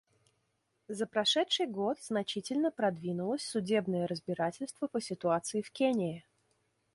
[0.89, 6.25] За прошедший год значительно продвинулось судебное разбирательство по ситуации в Кении.